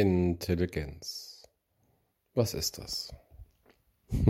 Intelligenz. 0.00 1.42
Was 2.34 2.52
ist 2.52 2.76
das? 2.76 3.14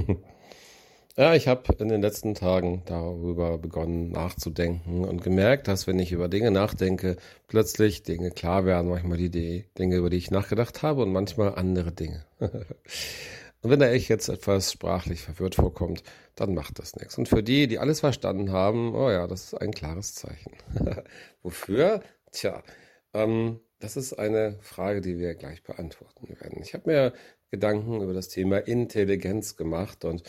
ja, 1.17 1.35
ich 1.35 1.49
habe 1.49 1.75
in 1.81 1.89
den 1.89 2.00
letzten 2.00 2.35
Tagen 2.35 2.83
darüber 2.87 3.58
begonnen 3.58 4.13
nachzudenken 4.13 5.05
und 5.05 5.25
gemerkt, 5.25 5.67
dass 5.67 5.89
wenn 5.89 5.99
ich 5.99 6.13
über 6.13 6.29
Dinge 6.29 6.52
nachdenke, 6.52 7.17
plötzlich 7.49 8.05
Dinge 8.05 8.30
klar 8.30 8.64
werden, 8.64 8.91
manchmal 8.91 9.18
die 9.18 9.64
Dinge, 9.77 9.96
über 9.96 10.09
die 10.09 10.18
ich 10.18 10.30
nachgedacht 10.30 10.84
habe 10.84 11.02
und 11.02 11.11
manchmal 11.11 11.56
andere 11.56 11.90
Dinge. 11.90 12.24
und 12.38 12.64
wenn 13.62 13.80
da 13.80 13.90
ich 13.90 14.08
jetzt 14.08 14.28
etwas 14.28 14.70
sprachlich 14.70 15.20
verwirrt 15.20 15.56
vorkommt, 15.56 16.04
dann 16.36 16.54
macht 16.54 16.78
das 16.78 16.94
nichts. 16.94 17.18
Und 17.18 17.28
für 17.28 17.42
die, 17.42 17.66
die 17.66 17.80
alles 17.80 17.98
verstanden 17.98 18.52
haben, 18.52 18.94
oh 18.94 19.10
ja, 19.10 19.26
das 19.26 19.46
ist 19.46 19.54
ein 19.54 19.72
klares 19.72 20.14
Zeichen. 20.14 20.52
Wofür? 21.42 22.02
Tja, 22.30 22.62
ähm, 23.14 23.58
das 23.79 23.96
ist 23.96 24.14
eine 24.14 24.58
Frage, 24.61 25.00
die 25.00 25.18
wir 25.18 25.34
gleich 25.34 25.62
beantworten 25.62 26.29
werden. 26.40 26.62
Ich 26.62 26.75
habe 26.75 26.90
mir 26.90 27.12
Gedanken 27.50 28.00
über 28.02 28.14
das 28.14 28.29
Thema 28.29 28.58
Intelligenz 28.58 29.57
gemacht 29.57 30.04
und 30.04 30.22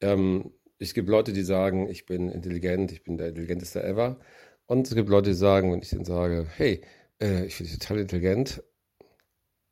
ähm, 0.00 0.52
es 0.78 0.94
gibt 0.94 1.08
Leute, 1.08 1.32
die 1.32 1.42
sagen, 1.42 1.88
ich 1.88 2.06
bin 2.06 2.28
intelligent, 2.30 2.92
ich 2.92 3.02
bin 3.02 3.16
der 3.16 3.28
intelligenteste 3.28 3.82
ever. 3.82 4.18
Und 4.66 4.86
es 4.88 4.94
gibt 4.94 5.08
Leute, 5.08 5.30
die 5.30 5.36
sagen, 5.36 5.72
wenn 5.72 5.80
ich 5.82 5.90
denen 5.90 6.04
sage, 6.04 6.46
hey, 6.56 6.80
äh, 7.20 7.44
ich 7.46 7.58
bin 7.58 7.66
total 7.68 7.98
intelligent. 8.00 8.62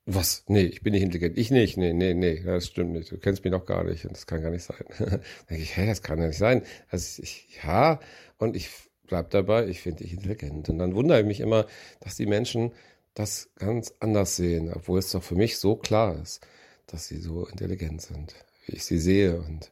Was? 0.05 0.44
Nee, 0.48 0.64
ich 0.64 0.83
bin 0.83 0.92
nicht 0.92 1.02
intelligent. 1.02 1.38
Ich 1.38 1.50
nicht. 1.50 1.77
Nee, 1.77 1.92
nee, 1.92 2.14
nee, 2.14 2.42
das 2.44 2.66
stimmt 2.66 2.92
nicht. 2.92 3.10
Du 3.10 3.19
kennst 3.19 3.44
mich 3.44 3.52
noch 3.52 3.66
gar 3.66 3.84
nicht 3.84 4.05
und 4.05 4.16
das 4.16 4.27
kann 4.27 4.42
gar 4.42 4.50
nicht 4.50 4.64
sein. 4.64 4.84
dann 4.98 5.08
denke 5.50 5.62
ich, 5.62 5.77
hä, 5.77 5.86
das 5.86 6.02
kann 6.02 6.19
ja 6.19 6.27
nicht 6.28 6.38
sein. 6.38 6.62
Also 6.88 7.22
ich, 7.22 7.60
ja, 7.62 8.00
und 8.38 8.56
ich 8.56 8.69
bleib 9.06 9.30
dabei, 9.30 9.66
ich 9.69 9.80
finde 9.80 10.02
dich 10.05 10.12
intelligent. 10.12 10.69
Und 10.69 10.78
dann 10.78 10.94
wundere 10.94 11.20
ich 11.20 11.27
mich 11.27 11.41
immer, 11.41 11.66
dass 12.00 12.16
die 12.16 12.27
Menschen 12.27 12.72
das 13.14 13.50
ganz 13.56 13.94
anders 14.00 14.36
sehen, 14.36 14.72
obwohl 14.72 14.98
es 14.98 15.10
doch 15.10 15.22
für 15.22 15.34
mich 15.34 15.58
so 15.58 15.76
klar 15.76 16.20
ist, 16.20 16.46
dass 16.86 17.06
sie 17.06 17.18
so 17.18 17.46
intelligent 17.46 18.02
sind, 18.02 18.34
wie 18.66 18.76
ich 18.76 18.84
sie 18.84 18.98
sehe. 18.98 19.38
Und 19.38 19.70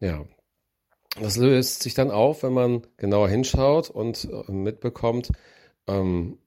ja, 0.00 0.24
das 1.20 1.36
löst 1.36 1.82
sich 1.82 1.94
dann 1.94 2.10
auf, 2.10 2.42
wenn 2.42 2.52
man 2.52 2.86
genauer 2.96 3.28
hinschaut 3.28 3.90
und 3.90 4.28
äh, 4.30 4.52
mitbekommt, 4.52 5.30
ähm, 5.86 6.38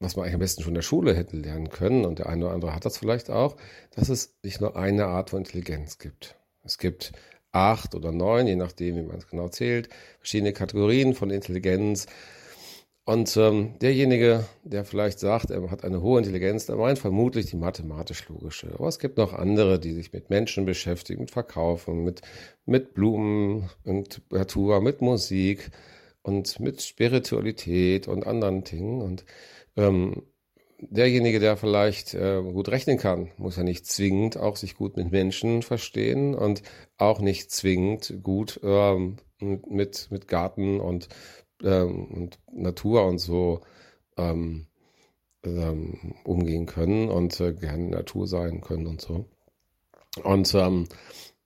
was 0.00 0.16
man 0.16 0.24
eigentlich 0.24 0.34
am 0.34 0.40
besten 0.40 0.62
schon 0.62 0.72
in 0.72 0.76
der 0.76 0.82
Schule 0.82 1.14
hätte 1.14 1.36
lernen 1.36 1.70
können, 1.70 2.04
und 2.04 2.18
der 2.18 2.28
eine 2.28 2.44
oder 2.44 2.54
andere 2.54 2.74
hat 2.74 2.84
das 2.84 2.98
vielleicht 2.98 3.30
auch, 3.30 3.56
dass 3.94 4.08
es 4.08 4.34
nicht 4.42 4.60
nur 4.60 4.76
eine 4.76 5.06
Art 5.06 5.30
von 5.30 5.40
Intelligenz 5.40 5.98
gibt. 5.98 6.36
Es 6.62 6.78
gibt 6.78 7.12
acht 7.52 7.94
oder 7.94 8.12
neun, 8.12 8.46
je 8.46 8.56
nachdem, 8.56 8.96
wie 8.96 9.02
man 9.02 9.18
es 9.18 9.28
genau 9.28 9.48
zählt, 9.48 9.88
verschiedene 10.18 10.52
Kategorien 10.52 11.14
von 11.14 11.30
Intelligenz. 11.30 12.06
Und 13.06 13.36
ähm, 13.36 13.78
derjenige, 13.80 14.46
der 14.62 14.84
vielleicht 14.86 15.18
sagt, 15.18 15.50
er 15.50 15.70
hat 15.70 15.84
eine 15.84 16.00
hohe 16.00 16.18
Intelligenz, 16.18 16.64
der 16.64 16.76
meint 16.76 16.98
vermutlich 16.98 17.46
die 17.46 17.56
mathematisch-logische. 17.56 18.72
Aber 18.78 18.88
es 18.88 18.98
gibt 18.98 19.18
noch 19.18 19.34
andere, 19.34 19.78
die 19.78 19.92
sich 19.92 20.12
mit 20.14 20.30
Menschen 20.30 20.64
beschäftigen, 20.64 21.20
mit 21.20 21.30
Verkaufen, 21.30 22.02
mit, 22.02 22.22
mit 22.64 22.94
Blumen 22.94 23.68
und 23.84 24.22
Natur, 24.32 24.80
mit 24.80 25.02
Musik 25.02 25.70
und 26.22 26.58
mit 26.60 26.80
Spiritualität 26.80 28.08
und 28.08 28.26
anderen 28.26 28.64
Dingen. 28.64 29.02
Und 29.02 29.26
ähm, 29.76 30.22
derjenige, 30.80 31.40
der 31.40 31.58
vielleicht 31.58 32.14
äh, 32.14 32.40
gut 32.42 32.70
rechnen 32.70 32.96
kann, 32.96 33.30
muss 33.36 33.56
ja 33.56 33.64
nicht 33.64 33.86
zwingend 33.86 34.38
auch 34.38 34.56
sich 34.56 34.76
gut 34.76 34.96
mit 34.96 35.12
Menschen 35.12 35.60
verstehen 35.60 36.34
und 36.34 36.62
auch 36.96 37.20
nicht 37.20 37.50
zwingend 37.50 38.20
gut 38.22 38.60
ähm, 38.62 39.16
mit, 39.40 40.08
mit 40.10 40.26
Garten 40.26 40.80
und 40.80 41.08
ähm, 41.62 42.04
und 42.06 42.38
Natur 42.52 43.06
und 43.06 43.18
so 43.18 43.60
ähm, 44.16 44.66
ähm, 45.44 46.14
umgehen 46.24 46.66
können 46.66 47.08
und 47.08 47.38
äh, 47.40 47.52
gerne 47.52 47.90
Natur 47.90 48.26
sein 48.26 48.60
können 48.60 48.86
und 48.86 49.00
so. 49.00 49.26
Und 50.22 50.54
ähm, 50.54 50.88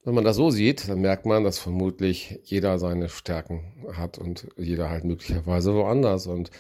wenn 0.04 0.14
man 0.14 0.24
das 0.24 0.36
so 0.36 0.50
sieht, 0.50 0.88
dann 0.88 1.00
merkt 1.00 1.26
man, 1.26 1.44
dass 1.44 1.58
vermutlich 1.58 2.38
jeder 2.44 2.78
seine 2.78 3.08
Stärken 3.08 3.86
hat 3.92 4.18
und 4.18 4.48
jeder 4.56 4.90
halt 4.90 5.04
möglicherweise 5.04 5.74
woanders 5.74 6.26
und 6.26 6.50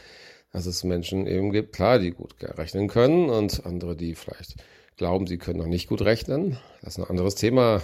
dass 0.52 0.66
es 0.66 0.84
Menschen 0.84 1.26
eben 1.26 1.52
gibt, 1.52 1.74
klar, 1.74 1.98
die 1.98 2.10
gut 2.10 2.34
rechnen 2.40 2.88
können 2.88 3.28
und 3.28 3.64
andere, 3.66 3.96
die 3.96 4.14
vielleicht 4.14 4.56
glauben, 4.98 5.26
sie 5.26 5.38
können 5.38 5.58
noch 5.58 5.66
nicht 5.66 5.88
gut 5.88 6.02
rechnen. 6.02 6.58
Das 6.82 6.96
ist 6.96 7.04
ein 7.04 7.08
anderes 7.08 7.34
Thema. 7.34 7.80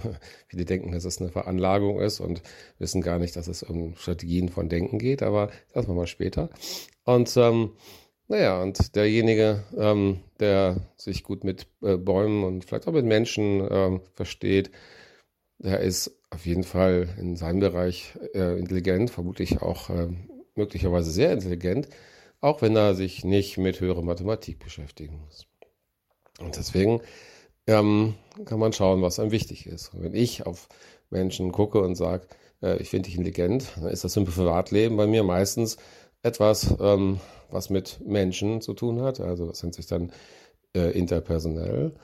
Viele 0.48 0.64
denken, 0.64 0.92
dass 0.92 1.04
es 1.04 1.20
eine 1.20 1.30
Veranlagung 1.30 2.00
ist 2.00 2.20
und 2.20 2.42
wissen 2.78 3.00
gar 3.00 3.18
nicht, 3.18 3.36
dass 3.36 3.48
es 3.48 3.62
um 3.62 3.96
Strategien 3.96 4.48
von 4.48 4.68
Denken 4.68 4.98
geht, 4.98 5.22
aber 5.22 5.50
das 5.72 5.86
machen 5.86 5.98
wir 5.98 6.06
später. 6.06 6.50
Und 7.04 7.34
ähm, 7.36 7.72
naja, 8.28 8.60
und 8.60 8.96
derjenige, 8.96 9.62
ähm, 9.76 10.20
der 10.40 10.88
sich 10.96 11.22
gut 11.22 11.44
mit 11.44 11.68
äh, 11.82 11.96
Bäumen 11.96 12.44
und 12.44 12.64
vielleicht 12.64 12.88
auch 12.88 12.92
mit 12.92 13.06
Menschen 13.06 13.66
ähm, 13.70 14.00
versteht, 14.14 14.70
der 15.58 15.80
ist 15.80 16.20
auf 16.30 16.44
jeden 16.44 16.64
Fall 16.64 17.08
in 17.18 17.36
seinem 17.36 17.60
Bereich 17.60 18.14
äh, 18.34 18.58
intelligent, 18.58 19.10
vermutlich 19.10 19.62
auch 19.62 19.90
äh, 19.90 20.08
möglicherweise 20.56 21.10
sehr 21.10 21.32
intelligent, 21.32 21.88
auch 22.40 22.62
wenn 22.62 22.76
er 22.76 22.94
sich 22.94 23.24
nicht 23.24 23.56
mit 23.58 23.80
höherer 23.80 24.02
Mathematik 24.02 24.58
beschäftigen 24.58 25.20
muss. 25.24 25.46
Und 26.40 26.56
deswegen 26.56 27.00
ähm, 27.66 28.14
kann 28.44 28.58
man 28.58 28.72
schauen, 28.72 29.02
was 29.02 29.18
einem 29.18 29.30
wichtig 29.30 29.66
ist. 29.66 29.94
Und 29.94 30.02
wenn 30.02 30.14
ich 30.14 30.46
auf 30.46 30.68
Menschen 31.10 31.52
gucke 31.52 31.80
und 31.80 31.94
sage, 31.94 32.26
äh, 32.62 32.76
ich 32.78 32.90
finde 32.90 33.08
dich 33.08 33.16
intelligent, 33.16 33.72
dann 33.76 33.88
ist 33.88 34.04
das 34.04 34.16
im 34.16 34.24
Privatleben 34.24 34.96
bei 34.96 35.06
mir 35.06 35.22
meistens 35.22 35.76
etwas, 36.22 36.74
ähm, 36.80 37.20
was 37.50 37.70
mit 37.70 38.00
Menschen 38.04 38.60
zu 38.60 38.74
tun 38.74 39.02
hat. 39.02 39.20
Also 39.20 39.46
das 39.46 39.62
nennt 39.62 39.74
sich 39.74 39.86
dann 39.86 40.12
äh, 40.74 40.90
interpersonell. 40.90 41.94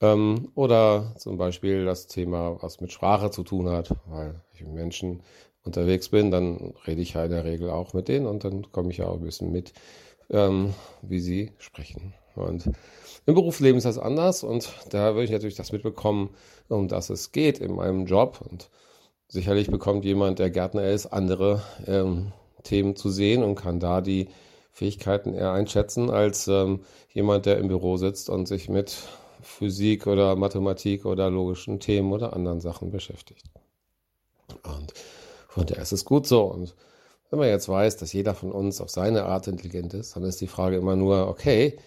Ähm, 0.00 0.48
oder 0.54 1.14
zum 1.18 1.36
Beispiel 1.36 1.84
das 1.84 2.06
Thema, 2.06 2.62
was 2.62 2.80
mit 2.80 2.92
Sprache 2.92 3.30
zu 3.30 3.42
tun 3.42 3.68
hat, 3.68 3.94
weil 4.06 4.40
ich 4.54 4.62
mit 4.62 4.74
Menschen 4.74 5.22
unterwegs 5.62 6.08
bin, 6.08 6.30
dann 6.30 6.74
rede 6.86 7.02
ich 7.02 7.14
ja 7.14 7.24
in 7.24 7.30
der 7.30 7.44
Regel 7.44 7.70
auch 7.70 7.92
mit 7.92 8.08
denen 8.08 8.26
und 8.26 8.44
dann 8.44 8.72
komme 8.72 8.90
ich 8.90 8.98
ja 8.98 9.06
auch 9.06 9.16
ein 9.16 9.24
bisschen 9.24 9.52
mit, 9.52 9.74
ähm, 10.30 10.72
wie 11.02 11.20
sie 11.20 11.52
sprechen. 11.58 12.14
Und 12.34 12.70
im 13.26 13.34
Berufsleben 13.34 13.78
ist 13.78 13.84
das 13.84 13.98
anders 13.98 14.42
und 14.42 14.72
da 14.90 15.14
würde 15.14 15.24
ich 15.24 15.30
natürlich 15.30 15.56
das 15.56 15.72
mitbekommen, 15.72 16.30
um 16.68 16.88
das 16.88 17.10
es 17.10 17.32
geht 17.32 17.58
in 17.58 17.74
meinem 17.74 18.06
Job. 18.06 18.40
Und 18.48 18.70
sicherlich 19.28 19.70
bekommt 19.70 20.04
jemand, 20.04 20.38
der 20.38 20.50
Gärtner 20.50 20.84
ist, 20.84 21.06
andere 21.06 21.62
ähm, 21.86 22.32
Themen 22.62 22.96
zu 22.96 23.10
sehen 23.10 23.42
und 23.42 23.54
kann 23.54 23.80
da 23.80 24.00
die 24.00 24.28
Fähigkeiten 24.72 25.34
eher 25.34 25.52
einschätzen 25.52 26.10
als 26.10 26.48
ähm, 26.48 26.80
jemand, 27.12 27.46
der 27.46 27.58
im 27.58 27.68
Büro 27.68 27.96
sitzt 27.96 28.30
und 28.30 28.46
sich 28.46 28.68
mit 28.68 28.96
Physik 29.42 30.06
oder 30.06 30.36
Mathematik 30.36 31.04
oder 31.04 31.30
logischen 31.30 31.80
Themen 31.80 32.12
oder 32.12 32.32
anderen 32.32 32.60
Sachen 32.60 32.90
beschäftigt. 32.90 33.44
Und 34.62 34.92
von 35.48 35.66
daher 35.66 35.82
ist 35.82 35.92
es 35.92 36.04
gut 36.04 36.26
so. 36.26 36.44
Und 36.44 36.74
wenn 37.30 37.38
man 37.38 37.48
jetzt 37.48 37.68
weiß, 37.68 37.96
dass 37.96 38.12
jeder 38.12 38.34
von 38.34 38.52
uns 38.52 38.80
auf 38.80 38.90
seine 38.90 39.24
Art 39.24 39.46
intelligent 39.46 39.94
ist, 39.94 40.16
dann 40.16 40.24
ist 40.24 40.40
die 40.40 40.46
Frage 40.46 40.76
immer 40.76 40.96
nur, 40.96 41.28
okay, 41.28 41.78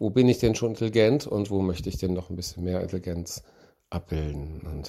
wo 0.00 0.08
bin 0.08 0.28
ich 0.28 0.38
denn 0.38 0.54
schon 0.54 0.70
intelligent 0.70 1.26
und 1.26 1.50
wo 1.50 1.60
möchte 1.60 1.90
ich 1.90 1.98
denn 1.98 2.14
noch 2.14 2.30
ein 2.30 2.36
bisschen 2.36 2.64
mehr 2.64 2.80
Intelligenz 2.80 3.42
abbilden. 3.90 4.62
Und 4.62 4.88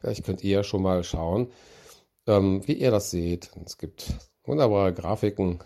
vielleicht 0.00 0.24
könnt 0.24 0.42
ihr 0.42 0.64
schon 0.64 0.82
mal 0.82 1.04
schauen, 1.04 1.48
ähm, 2.26 2.66
wie 2.66 2.72
ihr 2.72 2.90
das 2.90 3.10
seht. 3.10 3.50
Es 3.66 3.76
gibt 3.76 4.14
wunderbare 4.44 4.94
Grafiken 4.94 5.58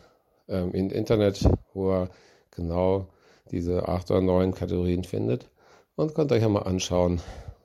ähm, 0.49 0.73
im 0.73 0.91
Internet, 0.91 1.49
wo 1.73 1.93
ihr 1.93 2.11
genau 2.51 3.07
diese 3.53 3.89
acht 3.89 4.11
oder 4.11 4.21
neun 4.21 4.53
Kategorien 4.53 5.05
findet 5.05 5.49
und 5.95 6.15
könnt 6.15 6.33
euch 6.33 6.43
ja 6.43 6.49
mal 6.49 6.63
anschauen, 6.63 7.21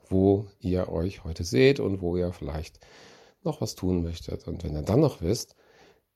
wo 0.09 0.45
ihr 0.59 0.89
euch 0.89 1.23
heute 1.23 1.43
seht 1.43 1.79
und 1.79 1.99
wo 1.99 2.15
ihr 2.15 2.31
vielleicht 2.31 2.79
noch 3.41 3.59
was 3.59 3.73
tun 3.73 4.03
möchtet. 4.03 4.47
Und 4.47 4.63
wenn 4.63 4.75
ihr 4.75 4.83
dann 4.83 4.99
noch 4.99 5.19
wisst, 5.21 5.55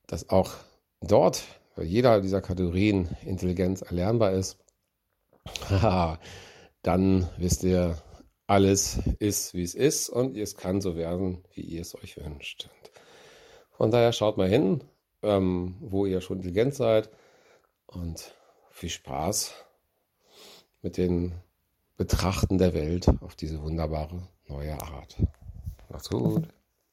dass 0.06 0.28
auch 0.30 0.52
dort 1.00 1.42
jeder 1.82 2.20
dieser 2.20 2.40
Kategorien 2.40 3.08
Intelligenz 3.24 3.82
erlernbar 3.82 4.32
ist, 4.32 4.61
dann 6.82 7.28
wisst 7.36 7.62
ihr, 7.64 7.96
alles 8.46 8.98
ist, 9.18 9.54
wie 9.54 9.62
es 9.62 9.74
ist 9.74 10.08
und 10.10 10.36
es 10.36 10.56
kann 10.56 10.80
so 10.80 10.96
werden, 10.96 11.42
wie 11.54 11.62
ihr 11.62 11.80
es 11.80 11.94
euch 11.94 12.16
wünscht. 12.18 12.68
Und 13.70 13.76
von 13.76 13.90
daher 13.90 14.12
schaut 14.12 14.36
mal 14.36 14.48
hin, 14.48 14.84
ähm, 15.22 15.76
wo 15.80 16.06
ihr 16.06 16.20
schon 16.20 16.38
intelligent 16.38 16.74
seid 16.74 17.10
und 17.86 18.34
viel 18.70 18.90
Spaß 18.90 19.54
mit 20.82 20.96
den 20.96 21.32
Betrachten 21.96 22.58
der 22.58 22.74
Welt 22.74 23.08
auf 23.20 23.36
diese 23.36 23.62
wunderbare 23.62 24.28
neue 24.48 24.80
Art. 24.80 25.16
Macht's 25.88 26.10
gut. 26.10 26.48